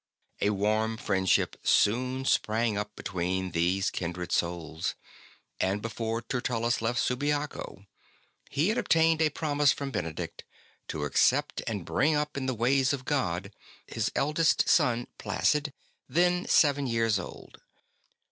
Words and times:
A 0.41 0.49
warm 0.49 0.97
friendship 0.97 1.57
soon 1.61 2.25
sprang 2.25 2.75
up 2.75 2.95
betw^een 2.95 3.53
these 3.53 3.91
kindred 3.91 4.31
souls, 4.31 4.95
and 5.59 5.79
before 5.79 6.23
Tertullus 6.23 6.81
left 6.81 6.99
Subiaco 6.99 7.85
he 8.49 8.69
had 8.69 8.79
obtained 8.79 9.21
a 9.21 9.29
promise 9.29 9.71
from 9.71 9.91
Benedict 9.91 10.43
to 10.87 11.03
accept 11.03 11.61
and 11.67 11.85
bring 11.85 12.15
up 12.15 12.35
in 12.35 12.47
the 12.47 12.55
ways 12.55 12.93
of 12.93 13.05
God 13.05 13.53
his 13.85 14.11
eldest 14.15 14.67
son 14.67 15.05
Placid, 15.19 15.71
then 16.09 16.47
seven 16.47 16.87
years 16.87 17.19
old. 17.19 17.61